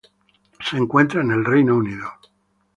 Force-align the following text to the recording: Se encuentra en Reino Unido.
Se 0.67 0.77
encuentra 0.77 1.21
en 1.21 1.45
Reino 1.45 1.75
Unido. 1.77 2.11